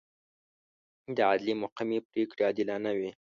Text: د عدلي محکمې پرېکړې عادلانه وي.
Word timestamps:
د 1.15 1.17
عدلي 1.31 1.53
محکمې 1.63 1.99
پرېکړې 2.09 2.41
عادلانه 2.47 2.91
وي. 2.97 3.11